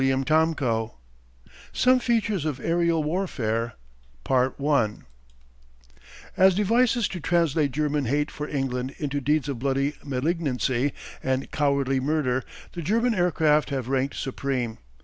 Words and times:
CHAPTER 0.03 0.55
X 0.85 0.91
SOME 1.73 1.99
FEATURES 1.99 2.43
OF 2.45 2.57
AËRIAL 2.57 3.03
WARFARE 3.03 3.73
As 6.35 6.55
devices 6.55 7.07
to 7.09 7.19
translate 7.19 7.71
German 7.73 8.05
hate 8.05 8.31
for 8.31 8.47
England 8.49 8.95
into 8.97 9.21
deeds 9.21 9.47
of 9.47 9.59
bloody 9.59 9.93
malignancy 10.03 10.93
and 11.21 11.51
cowardly 11.51 11.99
murder 11.99 12.43
the 12.73 12.81
German 12.81 13.13
aircraft 13.13 13.69
have 13.69 13.89
ranked 13.89 14.15
supreme. 14.15 14.79